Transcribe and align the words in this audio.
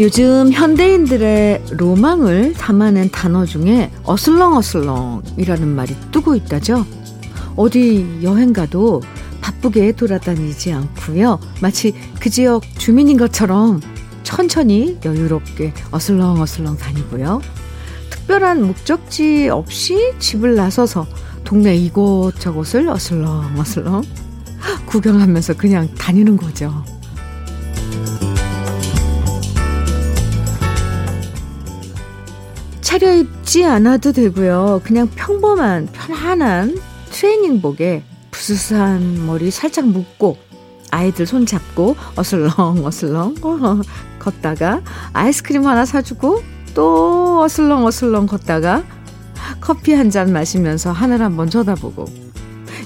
요즘 0.00 0.52
현대인들의 0.52 1.64
로망을 1.70 2.52
담아낸 2.52 3.10
단어 3.10 3.44
중에 3.44 3.90
어슬렁어슬렁이라는 4.04 5.66
말이 5.66 5.96
뜨고 6.12 6.36
있다죠. 6.36 6.86
어디 7.56 8.20
여행 8.22 8.52
가도 8.52 9.02
바쁘게 9.40 9.92
돌아다니지 9.92 10.72
않고요. 10.72 11.40
마치 11.60 11.94
그 12.20 12.30
지역 12.30 12.62
주민인 12.78 13.16
것처럼 13.16 13.80
천천히 14.22 14.98
여유롭게 15.04 15.74
어슬렁어슬렁 15.90 16.76
다니고요. 16.76 17.40
특별한 18.10 18.64
목적지 18.64 19.48
없이 19.48 20.12
집을 20.20 20.54
나서서 20.54 21.08
동네 21.42 21.74
이곳저곳을 21.74 22.88
어슬렁어슬렁 22.88 24.02
구경하면서 24.86 25.54
그냥 25.54 25.92
다니는 25.96 26.36
거죠. 26.36 26.84
차려입지 32.88 33.66
않아도 33.66 34.12
되고요. 34.12 34.80
그냥 34.82 35.10
평범한 35.14 35.88
편안한 35.92 36.80
트레이닝복에 37.10 38.02
부스스한 38.30 39.26
머리 39.26 39.50
살짝 39.50 39.86
묶고 39.88 40.38
아이들 40.90 41.26
손 41.26 41.44
잡고 41.44 41.96
어슬렁 42.16 42.86
어슬렁 42.86 43.34
걷다가 44.18 44.80
아이스크림 45.12 45.66
하나 45.66 45.84
사주고 45.84 46.42
또 46.72 47.42
어슬렁 47.42 47.84
어슬렁 47.84 48.24
걷다가 48.24 48.82
커피 49.60 49.92
한 49.92 50.08
잔 50.10 50.32
마시면서 50.32 50.90
하늘 50.90 51.20
한번 51.20 51.50
쳐다보고 51.50 52.06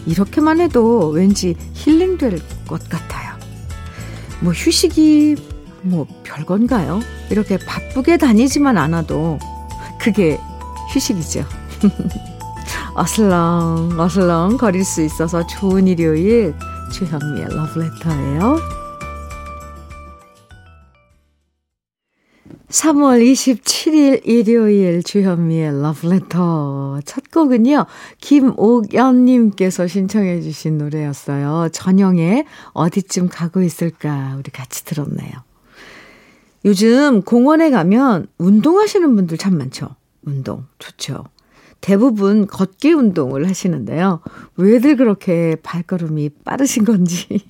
이렇게만 0.07 0.59
해도 0.61 1.11
왠지 1.11 1.55
힐링될 1.75 2.41
것 2.67 2.89
같아요. 2.89 3.37
뭐 4.41 4.53
휴식이 4.53 5.37
뭐 5.83 6.09
별건가요? 6.25 6.99
이렇게 7.31 7.57
바쁘게 7.57 8.17
다니지만 8.17 8.77
않아도 8.79 9.39
그게 10.03 10.37
휴식이죠. 10.93 11.45
어슬렁 12.95 13.99
어슬렁 13.99 14.59
거릴 14.59 14.85
수 14.85 15.01
있어서 15.03 15.47
좋은 15.47 15.87
일요일 15.87 16.55
주현미의 16.93 17.47
러브레터예요. 17.49 18.83
3월 22.69 23.23
27일 23.23 24.23
일요일 24.25 25.03
주현미의 25.03 25.83
러브레터 25.83 27.01
첫 27.05 27.31
곡은요. 27.31 27.87
김옥연님께서 28.21 29.87
신청해 29.87 30.41
주신 30.41 30.79
노래였어요. 30.79 31.69
전영의 31.71 32.47
어디쯤 32.73 33.29
가고 33.29 33.63
있을까 33.63 34.35
우리 34.39 34.51
같이 34.51 34.85
들었네요. 34.85 35.52
요즘 36.65 37.23
공원에 37.23 37.71
가면 37.71 38.29
운동하시는 38.39 39.15
분들 39.17 39.39
참 39.39 39.59
많죠. 39.59 39.97
운동 40.23 40.65
좋죠. 40.79 41.25
대부분 41.81 42.47
걷기 42.47 42.93
운동을 42.93 43.49
하시는데요. 43.49 44.21
왜들 44.57 44.97
그렇게 44.97 45.57
발걸음이 45.63 46.31
빠르신 46.45 46.85
건지. 46.85 47.45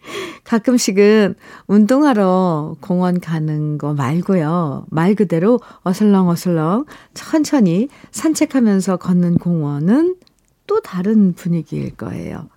가끔씩은 0.44 1.34
운동하러 1.66 2.76
공원 2.80 3.18
가는 3.18 3.78
거 3.78 3.94
말고요. 3.94 4.86
말 4.90 5.14
그대로 5.14 5.60
어슬렁어슬렁 5.82 6.84
천천히 7.14 7.88
산책하면서 8.12 8.98
걷는 8.98 9.38
공원은 9.38 10.16
또 10.66 10.80
다른 10.80 11.32
분위기일 11.32 11.96
거예요. 11.96 12.48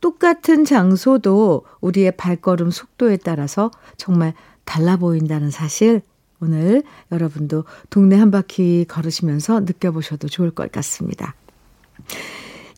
똑같은 0.00 0.64
장소도 0.64 1.64
우리의 1.80 2.16
발걸음 2.16 2.70
속도에 2.70 3.16
따라서 3.16 3.70
정말 3.96 4.34
달라 4.64 4.96
보인다는 4.96 5.50
사실 5.50 6.02
오늘 6.40 6.82
여러분도 7.12 7.64
동네 7.90 8.16
한 8.16 8.30
바퀴 8.30 8.84
걸으시면서 8.88 9.60
느껴보셔도 9.60 10.28
좋을 10.28 10.50
것 10.50 10.72
같습니다. 10.72 11.34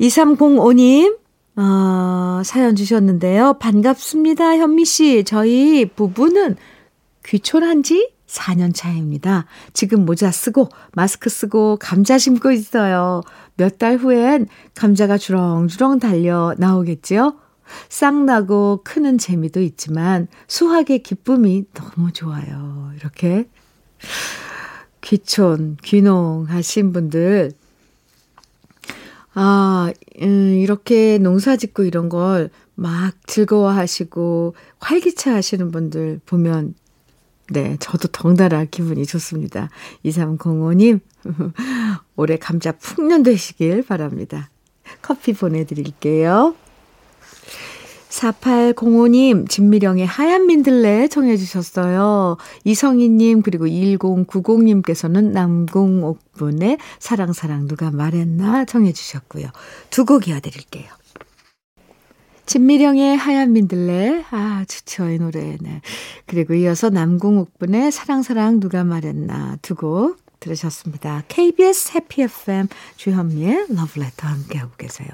2305님, 0.00 1.16
어, 1.56 2.42
사연 2.44 2.76
주셨는데요. 2.76 3.54
반갑습니다, 3.60 4.56
현미 4.58 4.84
씨. 4.84 5.24
저희 5.24 5.86
부부는 5.86 6.56
귀촌한 7.24 7.82
지 7.82 8.10
4년 8.26 8.74
차입니다. 8.74 9.46
지금 9.72 10.04
모자 10.04 10.30
쓰고 10.30 10.68
마스크 10.92 11.30
쓰고 11.30 11.76
감자 11.80 12.18
심고 12.18 12.50
있어요. 12.50 13.22
몇 13.56 13.78
달 13.78 13.96
후엔 13.96 14.48
감자가 14.74 15.16
주렁주렁 15.16 16.00
달려 16.00 16.54
나오겠지요? 16.58 17.36
쌍나고 17.88 18.80
크는 18.84 19.18
재미도 19.18 19.60
있지만 19.60 20.28
수확의 20.46 21.02
기쁨이 21.02 21.64
너무 21.72 22.12
좋아요. 22.12 22.92
이렇게 22.96 23.48
귀촌, 25.00 25.76
귀농 25.82 26.46
하신 26.48 26.92
분들, 26.92 27.52
아, 29.34 29.92
음, 30.22 30.54
이렇게 30.54 31.18
농사 31.18 31.56
짓고 31.56 31.84
이런 31.84 32.08
걸 32.08 32.50
막 32.74 33.14
즐거워 33.26 33.70
하시고 33.70 34.54
활기차 34.80 35.34
하시는 35.34 35.70
분들 35.70 36.20
보면, 36.26 36.74
네, 37.50 37.76
저도 37.78 38.08
덩달아 38.08 38.64
기분이 38.66 39.06
좋습니다. 39.06 39.70
2305님, 40.04 41.00
올해 42.16 42.36
감자 42.36 42.72
풍년 42.72 43.22
되시길 43.22 43.84
바랍니다. 43.84 44.50
커피 45.02 45.32
보내드릴게요. 45.32 46.56
4805님, 48.14 49.48
진미령의 49.48 50.06
하얀 50.06 50.46
민들레 50.46 51.08
청해 51.08 51.36
주셨어요. 51.36 52.36
이성희님, 52.64 53.42
그리고 53.42 53.66
1090님께서는 53.66 55.32
남궁옥분의 55.32 56.78
사랑사랑 57.00 57.66
누가 57.66 57.90
말했나 57.90 58.64
청해 58.66 58.92
주셨고요. 58.92 59.48
두 59.90 60.04
곡 60.04 60.28
이어드릴게요. 60.28 60.84
진미령의 62.46 63.16
하얀 63.16 63.52
민들레, 63.52 64.24
아, 64.30 64.64
좋죠, 64.68 65.08
이 65.08 65.18
노래. 65.18 65.56
네. 65.60 65.80
그리고 66.26 66.52
이어서 66.54 66.90
남궁옥분의 66.90 67.90
사랑사랑 67.90 68.60
누가 68.60 68.84
말했나 68.84 69.56
두 69.62 69.74
곡 69.74 70.22
들으셨습니다. 70.40 71.22
KBS 71.28 71.92
해피 71.94 72.22
FM 72.22 72.68
주현미의 72.96 73.66
러브레터 73.70 74.28
함께하고 74.28 74.72
계세요. 74.76 75.08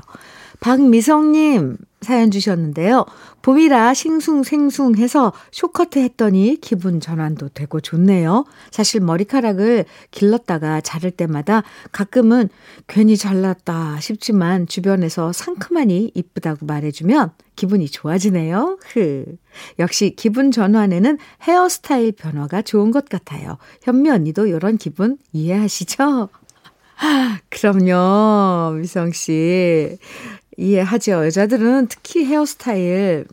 박미성님 0.61 1.77
사연 2.03 2.31
주셨는데요. 2.31 3.05
봄이라 3.43 3.93
싱숭생숭 3.93 4.97
해서 4.97 5.33
쇼커트 5.53 5.99
했더니 5.99 6.57
기분 6.61 7.01
전환도 7.01 7.51
되고 7.51 7.81
좋네요. 7.81 8.45
사실 8.71 9.01
머리카락을 9.01 9.85
길렀다가 10.11 10.81
자를 10.81 11.11
때마다 11.11 11.63
가끔은 11.93 12.49
괜히 12.87 13.17
잘났다 13.17 14.01
싶지만 14.01 14.67
주변에서 14.67 15.33
상큼하니 15.33 16.13
이쁘다고 16.15 16.65
말해주면 16.67 17.33
기분이 17.57 17.89
좋아지네요. 17.89 18.79
흐. 18.93 19.27
역시 19.79 20.15
기분 20.17 20.51
전환에는 20.51 21.19
헤어스타일 21.43 22.13
변화가 22.13 22.63
좋은 22.63 22.91
것 22.91 23.09
같아요. 23.11 23.59
현미 23.83 24.09
언니도 24.09 24.47
이런 24.47 24.79
기분 24.79 25.19
이해하시죠? 25.33 26.31
그럼요, 27.49 28.79
미성 28.79 29.13
씨. 29.13 29.99
이해하죠. 30.61 31.27
여자들은 31.27 31.89
특히 31.89 32.25
헤어스타일에 32.25 33.25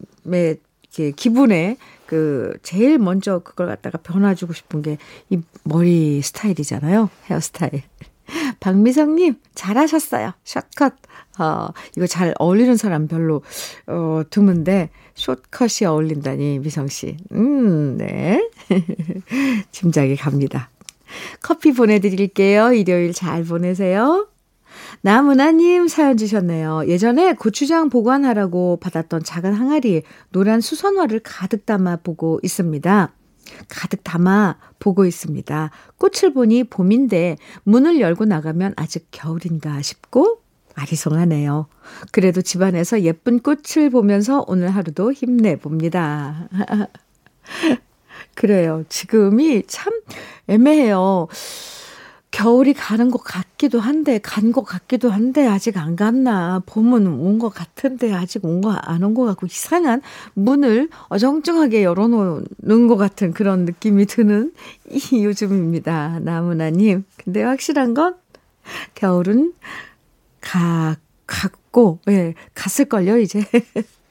기분에 1.16 1.78
그 2.06 2.54
제일 2.64 2.98
먼저 2.98 3.40
그걸 3.40 3.68
갖다가 3.68 3.98
변화주고 4.00 4.54
싶은 4.54 4.82
게 4.82 4.98
이 5.30 5.40
머리 5.64 6.22
스타일이잖아요. 6.22 7.10
헤어스타일. 7.30 7.84
박미성님 8.60 9.36
잘하셨어요. 9.56 10.34
샷컷. 10.44 10.94
어, 11.40 11.68
이거 11.96 12.08
잘 12.08 12.34
어울리는 12.40 12.76
사람 12.78 13.08
별로 13.08 13.42
어, 13.86 14.22
드문데 14.30 14.90
숏컷이 15.16 15.86
어울린다니 15.88 16.60
미성 16.60 16.88
씨. 16.88 17.18
음, 17.34 17.98
네. 17.98 18.50
짐작이 19.72 20.16
갑니다. 20.16 20.70
커피 21.42 21.72
보내드릴게요. 21.74 22.74
일요일 22.74 23.14
잘 23.14 23.44
보내세요. 23.44 24.28
나문아님 25.08 25.88
사연 25.88 26.18
주셨네요. 26.18 26.84
예전에 26.90 27.32
고추장 27.32 27.90
보관하라고 27.90 28.76
받았던 28.82 29.24
작은 29.24 29.54
항아리에 29.54 30.02
노란 30.34 30.60
수선화를 30.60 31.22
가득 31.24 31.66
담아 31.66 32.00
보고 32.04 32.42
있습니다. 32.44 33.14
가득 33.70 34.04
담아 34.04 34.58
보고 34.80 35.06
있습니다. 35.06 35.72
꽃을 35.96 36.34
보니 36.34 36.66
봄인데 36.66 37.38
문을 37.64 38.02
열고 38.02 38.26
나가면 38.26 38.74
아직 38.76 39.08
겨울인가 39.12 39.82
싶고 39.82 40.42
아리송하네요. 40.76 41.68
그래도 42.12 42.42
집안에서 42.42 43.04
예쁜 43.04 43.40
꽃을 43.40 43.90
보면서 43.90 44.44
오늘 44.46 44.72
하루도 44.72 45.14
힘내봅니다. 45.14 46.50
그래요. 48.36 48.84
지금이 48.90 49.64
참 49.68 49.94
애매해요. 50.50 51.30
겨울이 52.32 52.74
가는 52.74 53.10
것 53.10 53.20
같기도 53.24 53.80
한데, 53.80 54.20
간 54.20 54.52
것 54.52 54.64
같기도 54.64 55.10
한데, 55.10 55.48
아직 55.48 55.78
안 55.78 55.96
갔나. 55.96 56.62
봄은 56.66 57.08
온 57.08 57.40
것 57.40 57.50
같은데, 57.50 58.14
아직 58.14 58.46
온 58.46 58.62
거, 58.62 58.72
안 58.72 59.02
온 59.04 59.14
것 59.14 59.26
같고, 59.26 59.48
이상한 59.48 60.02
문을 60.34 60.90
어정쩡하게 61.10 61.84
열어놓는 61.84 62.88
것 62.88 62.98
같은 62.98 63.32
그런 63.34 63.66
느낌이 63.66 64.06
드는 64.06 64.54
이 64.90 65.00
요즘입니다. 65.24 66.20
나무나님. 66.20 67.06
근데 67.24 67.44
확실한 67.44 67.94
건, 67.94 68.16
겨울은 68.96 69.54
가, 70.42 70.98
갔고, 71.26 72.00
예, 72.10 72.12
네, 72.12 72.34
갔을걸요, 72.54 73.20
이제. 73.20 73.44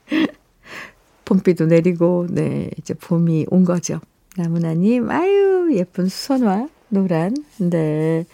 봄비도 1.24 1.66
내리고, 1.66 2.26
네, 2.30 2.70
이제 2.78 2.94
봄이 2.94 3.46
온 3.50 3.64
거죠. 3.64 4.00
나무나님, 4.36 5.10
아유, 5.10 5.70
예쁜 5.72 6.08
수선화, 6.08 6.69
노란. 6.96 7.34
네. 7.58 8.25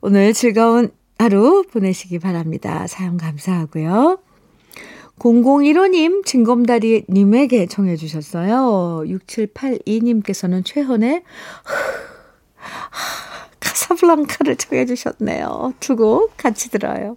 오늘 0.00 0.32
즐거운 0.32 0.90
하루 1.18 1.64
보내시기 1.70 2.18
바랍니다. 2.18 2.86
사연 2.88 3.16
감사하고요. 3.16 4.18
0015님, 5.18 6.24
징검다리님에게 6.24 7.66
청해주셨어요. 7.66 9.02
6782님께서는 9.06 10.64
최헌의 10.64 11.22
카사블랑카를 13.60 14.56
청해주셨네요. 14.56 15.74
두 15.80 15.96
곡 15.96 16.36
같이 16.36 16.70
들어요. 16.70 17.16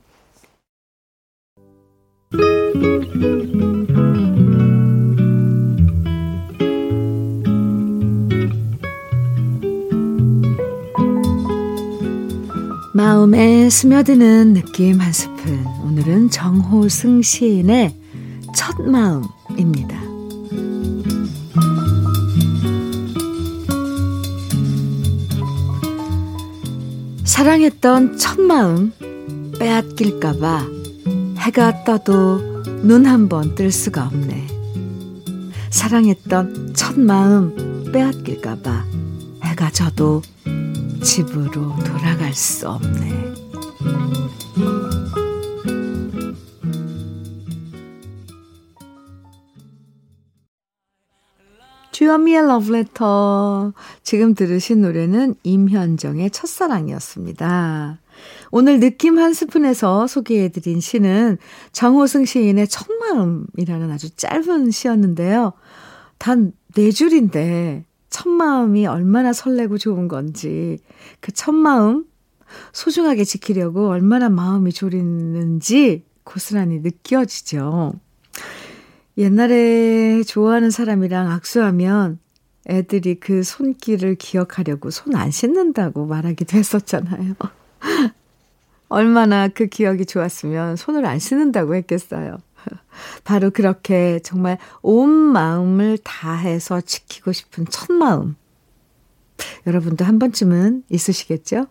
마음에 13.21 13.69
스며드는 13.69 14.55
느낌 14.55 14.99
한 14.99 15.13
스푼. 15.13 15.63
오늘은 15.83 16.31
정호승 16.31 17.21
시인의 17.21 17.95
첫 18.55 18.81
마음입니다. 18.81 20.01
사랑했던 27.23 28.17
첫 28.17 28.39
마음 28.41 28.91
빼앗길까봐 29.59 30.65
해가 31.39 31.83
떠도 31.83 32.63
눈 32.83 33.05
한 33.05 33.29
번 33.29 33.55
뜰 33.55 33.71
수가 33.71 34.07
없네. 34.07 34.47
사랑했던 35.69 36.73
첫 36.75 36.99
마음 36.99 37.91
빼앗길까봐 37.91 38.85
해가 39.45 39.69
져도 39.71 40.21
집으로 41.03 41.75
돌아갈 41.83 42.33
수 42.33 42.69
없네. 42.69 43.33
주현미의 51.91 52.47
러브레터. 52.47 53.73
지금 54.03 54.33
들으신 54.33 54.81
노래는 54.81 55.35
임현정의 55.43 56.31
첫사랑이었습니다. 56.31 57.99
오늘 58.51 58.79
느낌 58.79 59.17
한 59.19 59.33
스푼에서 59.33 60.07
소개해드린 60.07 60.79
시는 60.79 61.37
정호승 61.71 62.25
시인의 62.25 62.67
첫마음이라는 62.67 63.91
아주 63.91 64.09
짧은 64.15 64.71
시였는데요. 64.71 65.53
단 66.17 66.53
네 66.73 66.91
줄인데 66.91 67.85
첫 68.11 68.29
마음이 68.29 68.85
얼마나 68.87 69.33
설레고 69.33 69.79
좋은 69.79 70.07
건지, 70.07 70.77
그 71.21 71.31
첫 71.33 71.53
마음 71.53 72.05
소중하게 72.73 73.23
지키려고 73.23 73.89
얼마나 73.89 74.29
마음이 74.29 74.73
졸이는지 74.73 76.05
고스란히 76.23 76.79
느껴지죠. 76.81 77.93
옛날에 79.17 80.23
좋아하는 80.23 80.69
사람이랑 80.71 81.31
악수하면 81.31 82.19
애들이 82.69 83.19
그 83.19 83.43
손길을 83.43 84.15
기억하려고 84.15 84.91
손 84.91 85.15
안 85.15 85.31
씻는다고 85.31 86.05
말하기도 86.05 86.57
했었잖아요. 86.57 87.33
얼마나 88.89 89.47
그 89.47 89.67
기억이 89.67 90.05
좋았으면 90.05 90.75
손을 90.75 91.05
안 91.05 91.19
씻는다고 91.19 91.75
했겠어요. 91.75 92.37
바로 93.23 93.51
그렇게 93.51 94.19
정말 94.23 94.57
온 94.81 95.09
마음을 95.09 95.97
다해서 96.03 96.81
지키고 96.81 97.31
싶은 97.31 97.65
첫 97.69 97.91
마음. 97.91 98.35
여러분도 99.65 100.05
한 100.05 100.19
번쯤은 100.19 100.83
있으시겠죠? 100.89 101.67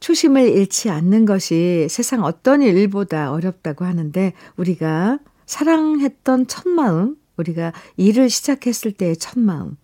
초심을 0.00 0.48
잃지 0.48 0.90
않는 0.90 1.24
것이 1.24 1.86
세상 1.88 2.24
어떤 2.24 2.62
일보다 2.62 3.32
어렵다고 3.32 3.84
하는데 3.84 4.32
우리가 4.56 5.18
사랑했던 5.46 6.48
첫 6.48 6.68
마음, 6.68 7.16
우리가 7.36 7.72
일을 7.96 8.28
시작했을 8.28 8.92
때의 8.92 9.16
첫 9.16 9.38
마음, 9.38 9.76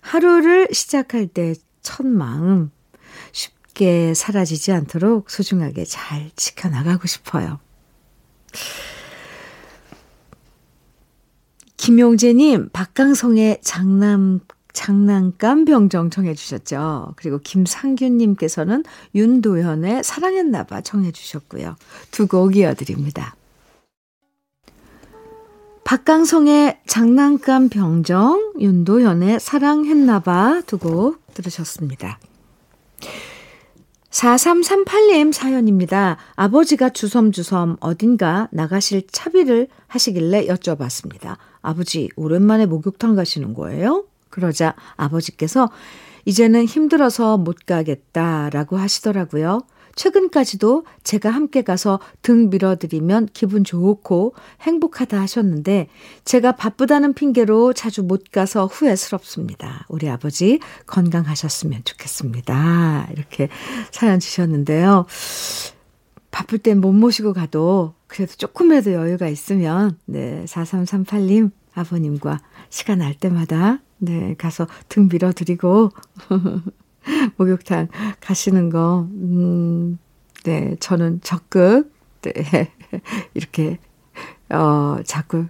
하루를 0.00 0.68
시작할 0.72 1.28
때첫 1.28 2.06
마음, 2.06 2.70
쉽게 3.30 4.14
사라지지 4.14 4.72
않도록 4.72 5.30
소중하게 5.30 5.84
잘 5.84 6.30
지켜나가고 6.34 7.06
싶어요. 7.06 7.60
김용재님, 11.86 12.68
박강성의 12.72 13.58
장남, 13.60 14.38
장난감 14.72 15.64
병정 15.64 16.10
청해주셨죠. 16.10 17.14
그리고 17.16 17.38
김상균님께서는 17.38 18.84
윤도현의 19.16 20.04
사랑했나봐 20.04 20.82
청해주셨고요. 20.82 21.74
두 22.12 22.28
곡 22.28 22.54
이어드립니다. 22.54 23.34
박강성의 25.82 26.82
장난감 26.86 27.68
병정, 27.68 28.52
윤도현의 28.60 29.40
사랑했나봐 29.40 30.62
두 30.68 30.78
곡 30.78 31.34
들으셨습니다. 31.34 32.20
4338님 34.10 35.32
사연입니다. 35.32 36.18
아버지가 36.36 36.90
주섬주섬 36.90 37.78
어딘가 37.80 38.46
나가실 38.52 39.08
차비를 39.10 39.66
하시길래 39.88 40.46
여쭤봤습니다. 40.46 41.38
아버지, 41.62 42.08
오랜만에 42.16 42.66
목욕탕 42.66 43.14
가시는 43.14 43.54
거예요? 43.54 44.04
그러자 44.30 44.74
아버지께서 44.96 45.70
이제는 46.24 46.64
힘들어서 46.64 47.38
못 47.38 47.66
가겠다라고 47.66 48.76
하시더라고요. 48.76 49.60
최근까지도 49.94 50.86
제가 51.04 51.30
함께 51.30 51.62
가서 51.62 52.00
등 52.22 52.48
밀어드리면 52.50 53.28
기분 53.32 53.62
좋고 53.62 54.34
행복하다 54.62 55.20
하셨는데 55.20 55.88
제가 56.24 56.52
바쁘다는 56.52 57.12
핑계로 57.12 57.72
자주 57.74 58.02
못 58.02 58.24
가서 58.32 58.66
후회스럽습니다. 58.66 59.84
우리 59.88 60.08
아버지 60.08 60.60
건강하셨으면 60.86 61.82
좋겠습니다. 61.84 63.08
이렇게 63.12 63.48
사연 63.90 64.18
주셨는데요. 64.18 65.06
바쁠 66.32 66.58
땐 66.58 66.80
못 66.80 66.92
모시고 66.92 67.32
가도 67.32 67.94
그래도 68.08 68.34
조금이라도 68.34 68.92
여유가 68.92 69.28
있으면 69.28 69.96
네, 70.06 70.44
4338님 70.46 71.52
아버님과 71.74 72.40
시간 72.68 72.98
날 72.98 73.14
때마다 73.14 73.78
네, 73.98 74.34
가서 74.36 74.66
등 74.88 75.08
밀어 75.08 75.32
드리고 75.32 75.90
목욕탕 77.36 77.88
가시는 78.20 78.70
거, 78.70 79.08
음, 79.12 79.98
네, 80.44 80.76
저는 80.80 81.20
적극, 81.22 81.92
네, 82.22 82.32
이렇게, 83.34 83.78
어, 84.50 84.98
자꾸 85.04 85.46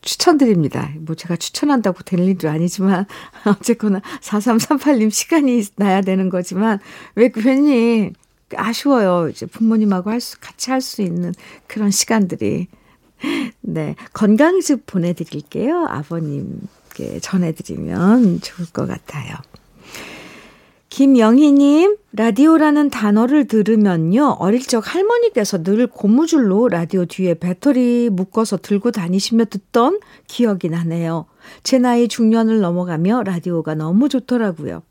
추천드립니다. 0.00 0.92
뭐 1.00 1.14
제가 1.14 1.36
추천한다고 1.36 2.02
될 2.02 2.20
일도 2.20 2.48
아니지만, 2.48 3.06
어쨌거나 3.46 4.00
4338님 4.20 5.10
시간이 5.10 5.62
나야 5.76 6.00
되는 6.00 6.28
거지만, 6.28 6.78
왜 7.14 7.30
괜히 7.30 8.12
아쉬워요. 8.56 9.28
이제 9.28 9.46
부모님하고 9.46 10.10
할 10.10 10.20
수, 10.20 10.38
같이 10.40 10.70
할 10.70 10.80
수 10.80 11.02
있는 11.02 11.32
그런 11.66 11.90
시간들이. 11.90 12.68
네. 13.60 13.94
건강즙 14.12 14.86
보내드릴게요. 14.86 15.86
아버님께 15.88 17.20
전해드리면 17.20 18.40
좋을 18.40 18.68
것 18.72 18.86
같아요. 18.86 19.34
김영희님, 20.90 21.96
라디오라는 22.12 22.90
단어를 22.90 23.46
들으면요, 23.46 24.36
어릴 24.40 24.62
적 24.62 24.94
할머니께서 24.94 25.62
늘 25.62 25.86
고무줄로 25.86 26.68
라디오 26.68 27.04
뒤에 27.04 27.34
배터리 27.34 28.08
묶어서 28.10 28.56
들고 28.56 28.90
다니시며 28.90 29.44
듣던 29.44 30.00
기억이 30.26 30.70
나네요. 30.70 31.26
제 31.62 31.78
나이 31.78 32.08
중년을 32.08 32.60
넘어가며 32.60 33.22
라디오가 33.24 33.74
너무 33.74 34.08
좋더라고요. 34.08 34.82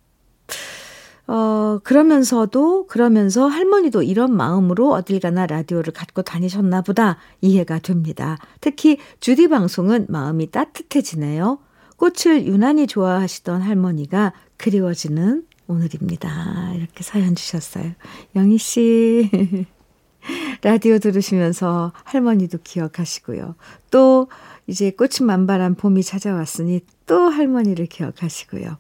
어, 1.27 1.79
그러면서도, 1.83 2.87
그러면서 2.87 3.47
할머니도 3.47 4.01
이런 4.01 4.35
마음으로 4.35 4.91
어딜 4.91 5.19
가나 5.19 5.45
라디오를 5.45 5.91
갖고 5.91 6.21
다니셨나 6.21 6.81
보다 6.81 7.17
이해가 7.41 7.79
됩니다. 7.79 8.37
특히 8.61 8.97
주디 9.19 9.49
방송은 9.49 10.07
마음이 10.09 10.51
따뜻해지네요. 10.51 11.59
꽃을 11.97 12.45
유난히 12.45 12.87
좋아하시던 12.87 13.61
할머니가 13.61 14.33
그리워지는 14.55 15.43
오늘입니다. 15.67 16.73
이렇게 16.75 17.03
사연 17.03 17.35
주셨어요. 17.35 17.91
영희 18.35 18.57
씨. 18.57 19.29
라디오 20.61 20.97
들으시면서 20.99 21.93
할머니도 22.03 22.59
기억하시고요. 22.63 23.55
또 23.91 24.29
이제 24.65 24.91
꽃이 24.91 25.25
만발한 25.25 25.75
봄이 25.75 26.03
찾아왔으니 26.03 26.81
또 27.05 27.29
할머니를 27.29 27.85
기억하시고요. 27.87 28.77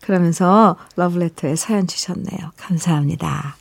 그러면서 0.00 0.76
러브레터에 0.96 1.56
사연 1.56 1.86
주셨네요. 1.86 2.52
감사합니다. 2.56 3.56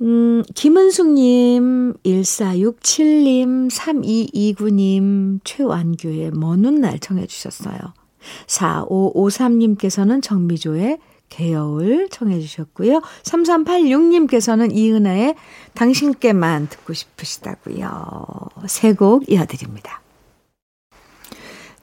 음, 0.00 0.42
김은숙님, 0.54 1.94
1467님, 2.04 3.70
3229님, 3.70 5.40
최완규의 5.44 6.30
먼 6.32 6.64
훗날 6.64 6.98
청해주셨어요. 6.98 7.78
4553님께서는 8.46 10.22
정미조의 10.22 10.98
개여울 11.28 12.08
청해 12.10 12.40
주셨고요. 12.40 13.02
3386님께서는 13.22 14.74
이은아의 14.74 15.34
당신께만 15.74 16.68
듣고 16.68 16.92
싶으시다고요. 16.94 18.04
세 18.66 18.94
곡 18.94 19.30
이어드립니다. 19.30 20.00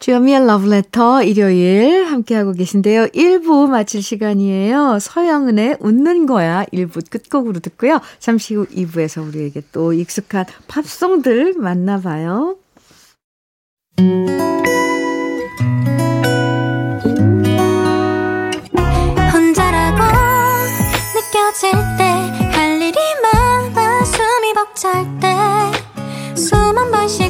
주여미의 0.03 0.45
러브레터 0.47 1.23
일요일 1.23 2.03
함께하고 2.03 2.51
계신데요. 2.51 3.05
1부 3.05 3.69
마칠 3.69 4.03
시간이에요. 4.03 4.99
서영은의 4.99 5.77
웃는 5.79 6.25
거야 6.25 6.65
1부 6.73 7.09
끝곡으로 7.09 7.61
듣고요. 7.61 8.01
잠시 8.19 8.53
후 8.53 8.65
2부에서 8.65 9.25
우리에게 9.25 9.61
또 9.71 9.93
익숙한 9.93 10.43
팝송들 10.67 11.53
만나봐요. 11.57 12.57
혼자라고 19.31 20.03
느껴질 21.15 21.71
때 21.97 22.03
할 22.51 22.81
일이 22.81 22.97
많아 23.21 24.03
숨이 24.03 24.53
벅찰 24.53 25.05
때숨한번 26.35 27.07
쉬 27.07 27.22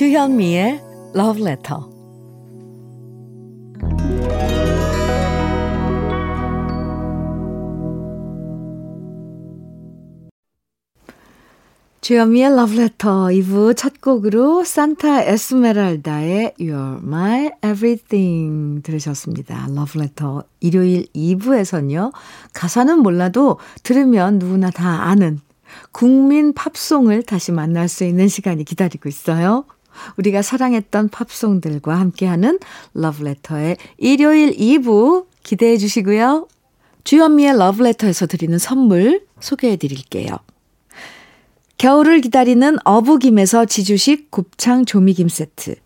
주현미의 0.00 0.80
Love 1.14 1.42
Letter. 1.42 1.82
주현미의 12.00 12.46
Love 12.46 12.78
Letter 12.78 13.12
2부 13.28 13.76
첫 13.76 14.00
곡으로 14.00 14.64
산타 14.64 15.24
에스메랄다의 15.24 16.54
You're 16.58 17.02
My 17.02 17.50
Everything 17.62 18.80
들으셨습니다. 18.82 19.66
Love 19.68 20.00
Letter 20.00 20.40
일요일 20.60 21.08
2부에선요. 21.14 22.12
가사는 22.54 23.00
몰라도 23.00 23.58
들으면 23.82 24.38
누구나 24.38 24.70
다 24.70 25.10
아는 25.10 25.40
국민 25.92 26.54
팝송을 26.54 27.24
다시 27.24 27.52
만날 27.52 27.86
수 27.90 28.04
있는 28.04 28.28
시간이 28.28 28.64
기다리고 28.64 29.06
있어요. 29.06 29.66
우리가 30.16 30.42
사랑했던 30.42 31.08
팝송들과 31.08 31.98
함께하는 31.98 32.58
러브레터의 32.94 33.76
일요일 33.98 34.56
2부 34.56 35.26
기대해 35.42 35.76
주시고요. 35.76 36.48
주현미의 37.04 37.58
러브레터에서 37.58 38.26
드리는 38.26 38.58
선물 38.58 39.24
소개해 39.40 39.76
드릴게요. 39.76 40.36
겨울을 41.78 42.20
기다리는 42.20 42.76
어부김에서 42.84 43.64
지주식 43.64 44.30
곱창 44.30 44.84
조미김 44.84 45.28
세트. 45.28 45.76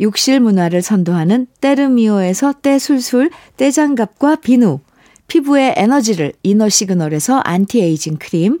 욕실 0.00 0.40
문화를 0.40 0.82
선도하는 0.82 1.46
때르미오에서 1.60 2.54
때술술 2.60 3.30
때장갑과 3.56 4.36
비누. 4.36 4.80
피부의 5.28 5.74
에너지를 5.76 6.32
이너 6.42 6.68
시그널에서 6.68 7.38
안티에이징 7.38 8.16
크림. 8.18 8.60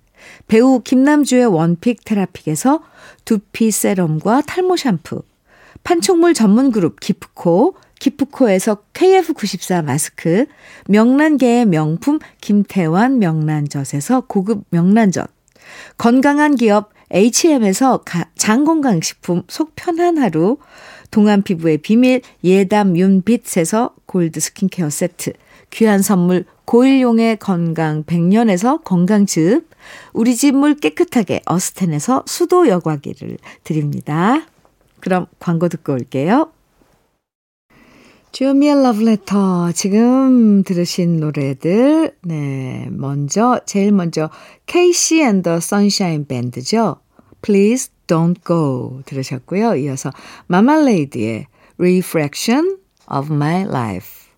배우 0.47 0.81
김남주의 0.81 1.45
one 1.45 1.70
pick 1.70 2.03
테라픽에서 2.05 2.81
두피 3.25 3.71
세럼과 3.71 4.41
탈모 4.41 4.77
샴푸, 4.77 5.23
판촉물 5.83 6.33
전문 6.33 6.71
그룹 6.71 6.99
기프코, 6.99 7.75
기프코에서 7.99 8.77
KF94 8.93 9.85
마스크, 9.85 10.45
명란계의 10.87 11.65
명품 11.67 12.19
김태환 12.41 13.19
명란젓에서 13.19 14.21
고급 14.21 14.63
명란젓, 14.71 15.29
건강한 15.97 16.55
기업 16.55 16.91
H&M에서 17.13 18.03
장건강식품 18.37 19.43
속 19.47 19.73
편한 19.75 20.17
하루, 20.17 20.57
동안 21.11 21.43
피부의 21.43 21.79
비밀 21.79 22.21
예담 22.43 22.97
윤빛에서 22.97 23.95
골드 24.05 24.39
스킨케어 24.39 24.89
세트, 24.89 25.33
귀한 25.71 26.01
선물 26.01 26.45
고일용의 26.65 27.37
건강 27.37 28.03
100년에서 28.03 28.83
건강즙, 28.83 29.69
우리 30.13 30.35
집 30.35 30.51
물 30.55 30.75
깨끗하게 30.75 31.41
어스텐에서 31.45 32.23
수도 32.27 32.67
여과기를 32.67 33.37
드립니다. 33.63 34.45
그럼 34.99 35.25
광고 35.39 35.67
듣고 35.69 35.93
올게요. 35.93 36.51
주요미의 38.31 38.83
러브레터. 38.83 39.73
지금 39.73 40.63
들으신 40.63 41.19
노래들, 41.19 42.15
네. 42.21 42.87
먼저, 42.89 43.59
제일 43.65 43.91
먼저, 43.91 44.29
케이시 44.67 45.21
앤더 45.21 45.59
선샤인 45.59 46.27
밴드죠. 46.27 46.97
Please 47.41 47.91
Don't 48.07 48.45
Go 48.45 49.01
들으셨고요. 49.05 49.75
이어서 49.75 50.11
마말레이드의 50.47 51.47
Refraction 51.77 52.77
of 53.13 53.33
My 53.33 53.63
Life. 53.63 54.29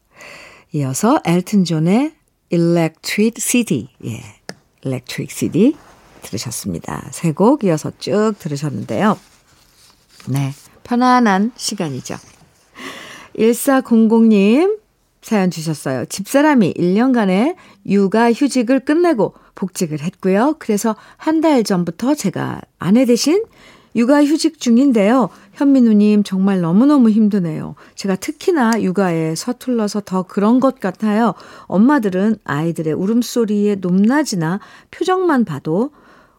이어서 0.71 1.19
엘튼 1.23 1.63
존의 1.63 2.13
Electric 2.49 3.33
City. 3.39 3.89
예. 4.05 4.21
Electric 4.85 5.33
City 5.35 5.75
들으셨습니다. 6.21 7.09
세 7.11 7.33
곡 7.33 7.63
이어서 7.63 7.91
쭉 7.99 8.33
들으셨는데요. 8.39 9.17
네. 10.29 10.53
편안한 10.83 11.51
시간이죠. 11.55 12.15
1400님 13.37 14.79
사연 15.21 15.49
주셨어요. 15.51 16.05
집사람이 16.05 16.73
1년간의 16.73 17.55
육아 17.87 18.33
휴직을 18.33 18.81
끝내고 18.81 19.33
복직을 19.55 20.01
했고요. 20.01 20.55
그래서 20.59 20.95
한 21.17 21.41
달 21.41 21.63
전부터 21.63 22.15
제가 22.15 22.61
아내 22.79 23.05
대신 23.05 23.43
육아 23.95 24.23
휴직 24.23 24.59
중인데요. 24.59 25.29
현민우님 25.53 26.23
정말 26.23 26.61
너무너무 26.61 27.09
힘드네요. 27.09 27.75
제가 27.95 28.15
특히나 28.15 28.81
육아에 28.81 29.35
서툴러서 29.35 30.01
더 30.01 30.23
그런 30.23 30.59
것 30.59 30.79
같아요. 30.79 31.33
엄마들은 31.67 32.37
아이들의 32.43 32.93
울음소리에 32.93 33.75
높낮이나 33.75 34.59
표정만 34.91 35.45
봐도 35.45 35.91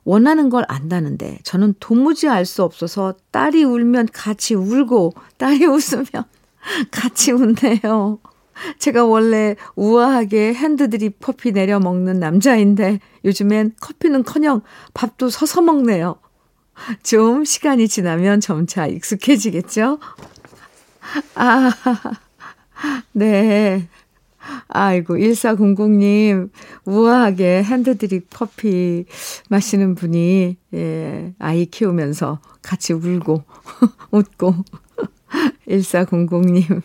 원하는 0.04 0.50
걸 0.50 0.64
안다는데 0.68 1.38
저는 1.44 1.74
도무지 1.80 2.28
알 2.28 2.44
수 2.44 2.62
없어서 2.62 3.14
딸이 3.30 3.64
울면 3.64 4.08
같이 4.12 4.54
울고 4.54 5.14
딸이 5.38 5.64
웃으면 5.66 6.24
같이 6.90 7.32
웃네요. 7.32 8.18
제가 8.78 9.04
원래 9.04 9.56
우아하게 9.74 10.54
핸드드립 10.54 11.18
커피 11.20 11.52
내려 11.52 11.80
먹는 11.80 12.20
남자인데 12.20 13.00
요즘엔 13.24 13.72
커피는 13.80 14.22
커녕 14.24 14.60
밥도 14.92 15.30
서서 15.30 15.62
먹네요. 15.62 16.16
좀 17.02 17.44
시간이 17.44 17.88
지나면 17.88 18.40
점차 18.40 18.86
익숙해지겠죠? 18.86 19.98
아, 21.34 21.70
네. 23.12 23.88
아이고, 24.68 25.14
1400님, 25.14 26.50
우아하게 26.84 27.62
핸드드립 27.62 28.28
커피 28.30 29.06
마시는 29.48 29.94
분이, 29.94 30.56
예, 30.74 31.34
아이 31.38 31.66
키우면서 31.66 32.40
같이 32.60 32.92
울고, 32.92 33.44
웃고, 34.10 34.54
1400님. 35.68 36.82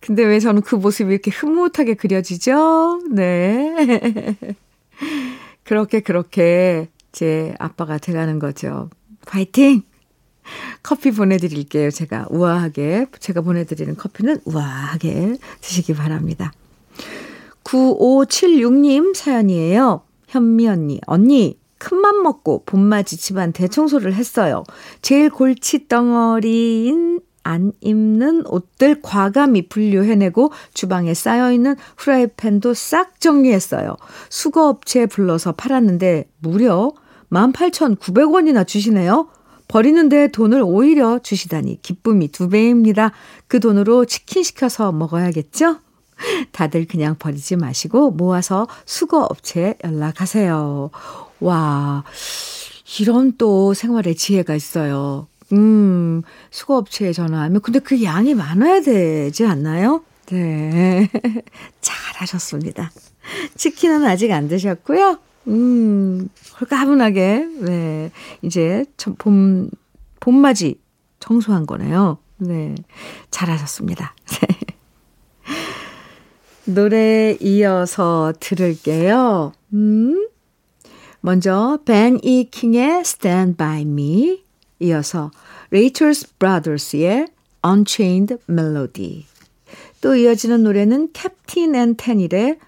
근데 0.00 0.24
왜 0.24 0.40
저는 0.40 0.62
그 0.62 0.74
모습이 0.74 1.12
이렇게 1.12 1.30
흐뭇하게 1.30 1.94
그려지죠? 1.94 3.02
네. 3.12 4.36
그렇게, 5.62 6.00
그렇게 6.00 6.88
제 7.12 7.54
아빠가 7.58 7.98
돼가는 7.98 8.38
거죠. 8.38 8.90
파이팅! 9.26 9.82
커피 10.82 11.12
보내드릴게요. 11.12 11.90
제가 11.90 12.26
우아하게, 12.30 13.06
제가 13.20 13.42
보내드리는 13.42 13.96
커피는 13.96 14.40
우아하게 14.44 15.36
드시기 15.60 15.94
바랍니다. 15.94 16.52
9576님 17.64 19.14
사연이에요. 19.14 20.02
현미 20.28 20.68
언니, 20.68 21.00
언니, 21.06 21.58
큰맘 21.78 22.22
먹고 22.22 22.62
봄맞이 22.64 23.16
집안 23.16 23.52
대청소를 23.52 24.14
했어요. 24.14 24.64
제일 25.02 25.30
골치 25.30 25.88
덩어리인 25.88 27.20
안 27.44 27.72
입는 27.80 28.46
옷들 28.46 29.02
과감히 29.02 29.68
분류해내고 29.68 30.52
주방에 30.74 31.12
쌓여있는 31.12 31.74
후라이팬도 31.96 32.72
싹 32.74 33.20
정리했어요. 33.20 33.96
수거업체에 34.30 35.06
불러서 35.06 35.52
팔았는데 35.52 36.28
무려 36.38 36.92
18,900원이나 37.32 38.66
주시네요. 38.66 39.28
버리는데 39.68 40.28
돈을 40.28 40.62
오히려 40.62 41.18
주시다니 41.18 41.80
기쁨이 41.80 42.28
두 42.28 42.48
배입니다. 42.48 43.12
그 43.48 43.58
돈으로 43.58 44.04
치킨 44.04 44.42
시켜서 44.42 44.92
먹어야겠죠? 44.92 45.78
다들 46.52 46.86
그냥 46.86 47.16
버리지 47.18 47.56
마시고 47.56 48.10
모아서 48.12 48.68
수거 48.84 49.22
업체에 49.24 49.76
연락하세요. 49.82 50.90
와, 51.40 52.04
이런 53.00 53.36
또 53.38 53.74
생활의 53.74 54.14
지혜가 54.14 54.54
있어요. 54.54 55.26
음, 55.52 56.22
수거 56.50 56.76
업체에 56.76 57.12
전화하면, 57.12 57.60
근데 57.60 57.78
그 57.78 58.02
양이 58.02 58.34
많아야 58.34 58.82
되지 58.82 59.46
않나요? 59.46 60.04
네. 60.26 61.10
잘하셨습니다. 61.80 62.92
치킨은 63.56 64.04
아직 64.04 64.30
안 64.32 64.48
드셨고요. 64.48 65.18
음, 65.48 66.28
홀가분하게, 66.60 67.48
네. 67.60 68.10
이제 68.42 68.84
봄, 69.18 69.70
봄맞이 70.20 70.80
청소한 71.20 71.66
거네요. 71.66 72.18
네. 72.38 72.74
잘하셨습니다. 73.30 74.14
네. 74.40 74.58
노래 76.64 77.36
이어서 77.40 78.32
들을게요. 78.38 79.52
음, 79.72 80.28
먼저 81.20 81.78
벤 81.84 82.18
이 82.22 82.48
킹의 82.50 83.00
Stand 83.00 83.56
By 83.56 83.82
Me 83.82 84.42
이어서 84.80 85.30
Rachel's 85.72 86.28
Brothers의 86.38 87.26
Unchained 87.64 88.36
Melody 88.48 89.24
또 90.00 90.14
이어지는 90.16 90.62
노래는 90.64 91.10
캡틴 91.12 91.74
앤 91.76 91.96
테닐의 91.96 92.58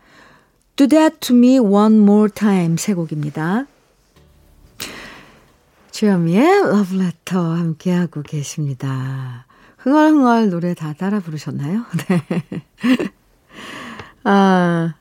Do 0.77 0.89
That 0.89 1.19
To 1.21 1.37
Me 1.37 1.59
One 1.61 1.99
More 2.01 2.29
Time 2.29 2.77
세 2.79 2.95
곡입니다. 2.95 3.67
주현미의 5.93 6.45
Love 6.65 6.99
Letter 6.99 7.59
함께하고 7.59 8.23
계십니다. 8.23 9.47
흥얼흥얼 9.79 10.51
노래 10.51 10.75
다 10.75 10.93
따라 10.93 11.21
부르셨나요? 11.21 11.85
네. 12.09 12.65
아, 14.25 14.95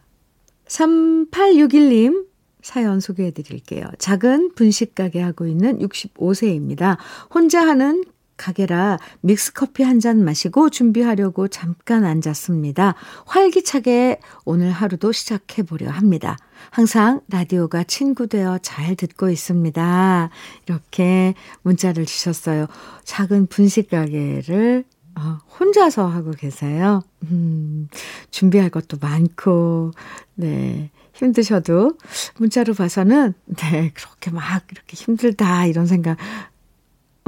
3861님 0.68 2.27
사연 2.62 3.00
소개해 3.00 3.32
드릴게요. 3.32 3.88
작은 3.98 4.53
분식 4.53 4.94
가게 4.94 5.22
하고 5.22 5.48
있는 5.48 5.79
65세입니다. 5.79 6.98
혼자 7.33 7.66
하는 7.66 8.03
가게라 8.37 9.00
믹스커피 9.22 9.83
한 9.83 10.00
잔 10.00 10.24
마시고 10.24 10.69
준비하려고 10.69 11.48
잠깐 11.48 12.03
앉았습니다. 12.03 12.96
활기차게 13.25 14.19
오늘 14.43 14.72
하루도 14.72 15.11
시작해 15.13 15.63
보려 15.63 15.89
합니다. 15.89 16.37
항상 16.72 17.22
라디오가 17.29 17.83
친구 17.83 18.27
되어 18.27 18.57
잘 18.61 18.96
듣고 18.96 19.29
있습니다. 19.29 20.29
이렇게 20.65 21.35
문자를 21.61 22.05
주셨어요. 22.05 22.67
작은 23.05 23.48
분식 23.48 23.89
가게를 23.89 24.83
어, 25.15 25.37
혼자서 25.59 26.07
하고 26.07 26.31
계세요. 26.31 27.03
음, 27.25 27.87
준비할 28.31 28.69
것도 28.72 28.98
많고, 29.00 29.91
네. 30.33 30.89
힘드셔도 31.13 31.96
문자로 32.39 32.74
봐서는, 32.74 33.35
네, 33.46 33.91
그렇게 33.93 34.31
막 34.31 34.63
이렇게 34.72 34.96
힘들다, 34.96 35.67
이런 35.67 35.85
생각, 35.85 36.17
어, 36.17 36.52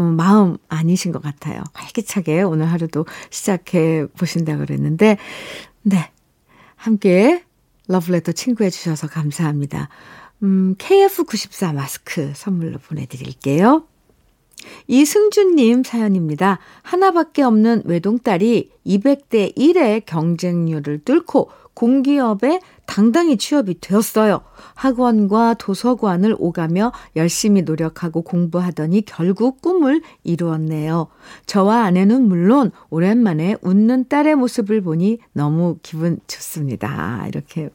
마음 0.01 0.57
아니신 0.67 1.11
것 1.11 1.21
같아요. 1.21 1.63
활기차게 1.73 2.41
오늘 2.41 2.65
하루도 2.71 3.05
시작해 3.29 4.05
보신다고 4.17 4.59
그랬는데, 4.59 5.17
네. 5.83 6.11
함께 6.75 7.43
러브레터 7.87 8.33
친구해 8.33 8.69
주셔서 8.69 9.07
감사합니다. 9.07 9.89
음, 10.43 10.75
KF94 10.77 11.73
마스크 11.73 12.31
선물로 12.35 12.79
보내드릴게요. 12.79 13.87
이승준님 14.87 15.83
사연입니다. 15.83 16.59
하나밖에 16.81 17.43
없는 17.43 17.83
외동딸이 17.85 18.71
200대 18.85 19.55
1의 19.55 20.03
경쟁률을 20.05 21.03
뚫고 21.03 21.49
공기업에 21.73 22.59
당당히 22.85 23.37
취업이 23.37 23.79
되었어요. 23.79 24.41
학원과 24.75 25.55
도서관을 25.55 26.35
오가며 26.37 26.91
열심히 27.15 27.61
노력하고 27.61 28.21
공부하더니 28.21 29.03
결국 29.03 29.61
꿈을 29.61 30.01
이루었네요. 30.23 31.07
저와 31.45 31.83
아내는 31.83 32.27
물론 32.27 32.71
오랜만에 32.89 33.55
웃는 33.61 34.07
딸의 34.07 34.35
모습을 34.35 34.81
보니 34.81 35.19
너무 35.33 35.77
기분 35.81 36.19
좋습니다. 36.27 37.25
이렇게 37.27 37.69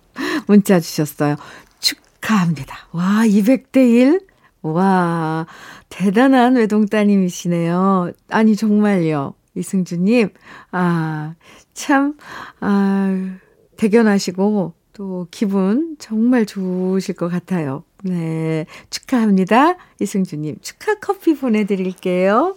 문자 0.46 0.80
주셨어요. 0.80 1.36
축하합니다. 1.80 2.76
와, 2.92 3.22
200대 3.24 3.76
1? 3.76 4.20
와, 4.62 5.46
대단한 5.88 6.56
외동따님이시네요. 6.56 8.12
아니, 8.28 8.56
정말요. 8.56 9.34
이승주님, 9.54 10.30
아, 10.70 11.34
참, 11.74 12.14
아, 12.60 13.36
대견하시고, 13.76 14.74
또 15.00 15.26
기분 15.30 15.96
정말 15.98 16.44
좋으실 16.44 17.14
것 17.14 17.30
같아요. 17.30 17.84
네. 18.02 18.66
축하합니다. 18.90 19.78
이승주님, 19.98 20.58
축하 20.60 20.96
커피 20.96 21.34
보내드릴게요. 21.34 22.54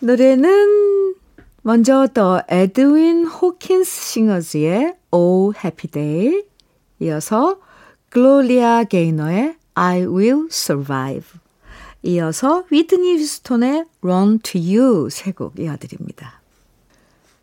노래는 0.00 1.14
먼저 1.62 2.08
더 2.12 2.42
에드윈 2.48 3.26
호킨스 3.26 4.06
싱어즈의 4.06 4.96
Oh 5.12 5.56
Happy 5.56 5.88
Day 5.88 6.42
이어서 6.98 7.60
글로리아 8.08 8.82
게이너의 8.82 9.54
I 9.74 10.00
Will 10.00 10.48
Survive. 10.50 11.38
이어서 12.02 12.64
위트니 12.72 13.18
휴스톤의 13.18 13.84
Run 14.02 14.40
to 14.40 14.60
You 14.60 15.10
세 15.12 15.30
곡 15.30 15.60
이어드립니다. 15.60 16.39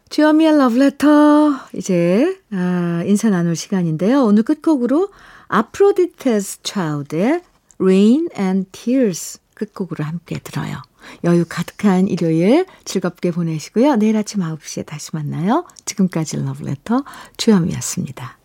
주여미의 0.10 0.58
러브레터 0.58 1.54
이제 1.74 2.39
아, 2.52 3.04
인사 3.06 3.30
나눌 3.30 3.56
시간인데요. 3.56 4.24
오늘 4.24 4.43
끝곡으로 4.43 5.10
아프로디테스 5.48 6.63
차우드의 6.63 7.41
Rain 7.80 8.28
and 8.38 8.70
Tears 8.72 9.39
끝곡으로 9.54 10.04
함께 10.04 10.39
들어요. 10.39 10.82
여유 11.24 11.46
가득한 11.48 12.08
일요일 12.08 12.65
즐겁게 12.86 13.32
보내시고요. 13.32 13.96
내일 13.96 14.17
아침 14.17 14.41
9시에 14.41 14.86
다시 14.86 15.12
만나요. 15.13 15.65
지금까지 15.86 16.38
러브레터 16.38 17.04
주현미였습니다. 17.38 18.37